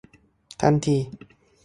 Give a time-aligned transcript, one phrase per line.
[0.61, 0.97] ทันที